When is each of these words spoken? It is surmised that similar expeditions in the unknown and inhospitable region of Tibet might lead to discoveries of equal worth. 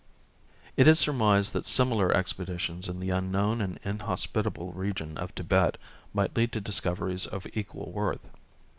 It 0.77 0.87
is 0.87 0.97
surmised 0.97 1.53
that 1.53 1.67
similar 1.67 2.11
expeditions 2.11 2.89
in 2.89 2.99
the 2.99 3.11
unknown 3.11 3.61
and 3.61 3.79
inhospitable 3.83 4.73
region 4.73 5.15
of 5.15 5.35
Tibet 5.35 5.77
might 6.11 6.35
lead 6.35 6.51
to 6.53 6.59
discoveries 6.59 7.27
of 7.27 7.45
equal 7.53 7.91
worth. 7.91 8.25